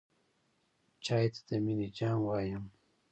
[1.05, 2.65] چای ته د مینې جام وایم.